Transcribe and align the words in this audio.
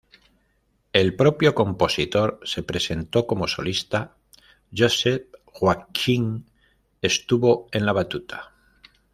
El 0.93 1.15
propio 1.15 1.53
compositor 1.53 2.39
se 2.43 2.63
presentó 2.63 3.27
como 3.27 3.47
solista; 3.47 4.17
Joseph 4.75 5.27
Joachim 5.45 6.43
estuvo 7.03 7.67
en 7.71 7.85
la 7.85 7.93
batuta. 7.93 8.51